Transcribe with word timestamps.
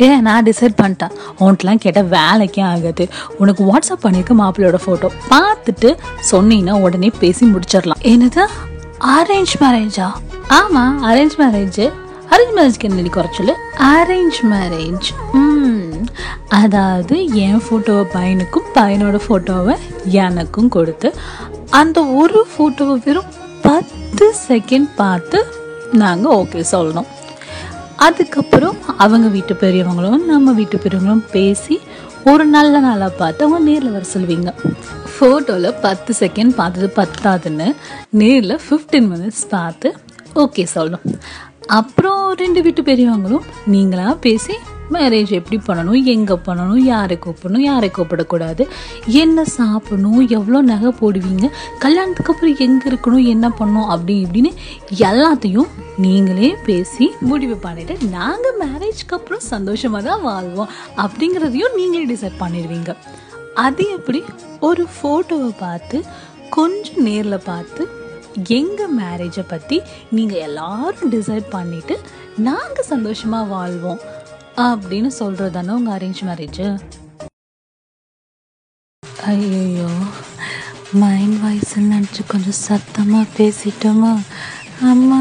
ஏ 0.00 0.20
நான் 0.20 0.44
டிசைட் 0.44 0.76
பண்ணிட்டேன். 0.82 1.10
உன்ட்டெலாம் 1.40 1.76
கேட்டால் 1.76 2.08
வேலைக்கே 2.08 2.64
ஆகாது. 2.64 3.08
உனக்கு 3.38 3.64
வாட்ஸ்அப் 3.64 4.02
பண்ணியிருக்க 4.02 4.34
மாப்பிள்ளையோட 4.38 4.78
ஃபோட்டோ 4.86 5.08
பார்த்துட்டு 5.30 5.96
சொன்னீங்கன்னா 6.30 6.80
உடனே 6.80 7.10
பேசி 7.18 7.46
முடிச்சிடலாம். 7.46 8.02
என்னது? 8.02 8.46
அரேஞ்ச் 8.98 9.54
மேரேஜா 9.60 10.06
ஆமாம் 10.48 11.04
அரேஞ்ச் 11.04 11.36
மேரேஜ் 11.38 11.90
அரேஞ்ச் 12.30 12.54
மேரேஜ்க்கு 12.56 12.82
என்ன 12.82 13.08
குறைச்சல் 13.08 13.54
அரேஞ்ச் 13.78 14.38
மேரேஜ் 14.42 15.08
ம். 15.32 16.06
அதாவது 16.48 17.26
என் 17.34 17.60
ஃபோட்டோவை 17.60 18.04
பையனுக்கும் 18.14 18.68
பையனோட 18.74 19.20
ஃபோட்டோவை 19.28 19.76
எனக்கும் 20.04 20.68
கொடுத்து 20.68 21.14
அந்த 21.70 22.04
ஒரு 22.04 22.46
ஃபோட்டோவை 22.58 23.04
வெறும் 23.04 23.30
பத்து 23.62 24.34
செகண்ட் 24.48 24.88
பார்த்து 24.96 25.46
நாங்கள் 25.92 26.32
ஓகே 26.32 26.64
சொல்லணும். 26.72 27.06
அதுக்கப்புறம் 28.06 28.76
அவங்க 29.04 29.28
வீட்டு 29.28 29.54
பெரியவங்களும் 29.54 30.24
நம்ம 30.24 30.52
வீட்டு 30.52 30.78
பெரியவங்களும் 30.78 31.26
பேசி 31.32 31.76
ஒரு 32.24 32.44
நல்ல 32.44 32.78
நாளாக 32.78 33.12
பார்த்து 33.16 33.44
அவங்க 33.44 33.70
நேரில் 33.70 33.94
வர 33.96 34.04
சொல்லுவீங்க. 34.14 34.50
ஃபோட்டோவில் 35.12 35.80
பத்து 35.80 36.14
செகண்ட் 36.20 36.52
பார்த்தது 36.60 36.88
பத்தாதுன்னு 36.96 37.68
நேரில் 38.10 38.60
ஃபிஃப்டீன் 38.66 39.08
மினிட்ஸ் 39.12 39.44
பார்த்து 39.48 39.96
ஓகே 40.34 40.66
சொல்லணும். 40.74 41.06
அப்புறம் 41.66 42.22
ரெண்டு 42.34 42.62
வீட்டு 42.62 42.82
பெரியவங்களும் 42.82 43.46
நீங்களாக 43.72 44.16
பேசி 44.26 44.56
மேரேஜ் 44.90 45.30
எப்படி 45.30 45.58
பண்ணணும் 45.66 46.04
எங்கே 46.04 46.34
பண்ணணும் 46.46 46.82
யாரை 46.84 47.18
கூப்பிடணும் 47.18 47.66
யாரை 47.70 47.90
கூப்பிடக்கூடாது 47.96 48.66
என்ன 49.06 49.44
சாப்பிடணும் 49.44 50.28
எவ்வளோ 50.28 50.60
நகை 50.62 50.92
போடுவீங்க 51.00 51.48
கல்யாணத்துக்கு 51.78 52.32
அப்புறம் 52.32 52.56
எங்கே 52.58 52.88
இருக்கணும் 52.90 53.26
என்ன 53.26 53.48
பண்ணணும் 53.48 53.90
அப்படி 53.94 54.16
இப்படின்னு 54.24 54.52
எல்லாத்தையும் 54.98 55.68
நீங்களே 55.96 56.56
பேசி 56.64 57.06
முடிவு 57.20 57.58
பண்ணிவிட்டு 57.62 58.08
நாங்கள் 58.08 58.58
மேரேஜ்க்கு 58.60 59.16
அப்புறம் 59.16 59.46
சந்தோஷமாக 59.54 60.08
தான் 60.08 60.22
வாழ்வோம் 60.22 60.68
அப்படிங்கிறதையும் 60.96 61.76
நீங்களே 61.76 62.06
டிசைட் 62.14 62.40
பண்ணிடுவீங்க. 62.40 62.96
அது 63.54 63.84
எப்படி? 63.90 64.24
ஒரு 64.60 64.86
ஃபோட்டோவை 64.96 65.50
பார்த்து 65.58 66.04
கொஞ்சம் 66.50 67.02
நேரில் 67.02 67.44
பார்த்து 67.44 67.82
எங்கள் 68.48 68.94
மேரேஜை 68.98 69.44
பற்றி 69.48 69.82
நீங்கள் 70.10 70.38
எல்லாரும் 70.38 71.12
டிசைட் 71.12 71.48
பண்ணிவிட்டு 71.52 71.96
நாங்கள் 72.36 72.88
சந்தோஷமாக 72.88 73.50
வாழ்வோம். 73.54 74.00
அப்படின்னு 74.58 75.10
சொல்கிறது 75.18 75.50
தானே 75.50 75.72
உங்கள் 75.72 75.94
அரேஞ்ச் 75.98 76.22
மேரேஜ் 76.22 76.62
ஐயோ 79.26 79.88
மைண்ட் 80.94 81.36
வாய்ஸ்ன்னு 81.42 81.92
நினச்சி 81.94 82.22
கொஞ்சம் 82.26 82.60
சத்தமாக 82.60 83.26
பேசிட்டோமா? 83.38 84.12
அம்மா. 84.82 85.20